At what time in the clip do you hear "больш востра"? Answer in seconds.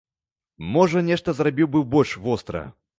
1.95-2.69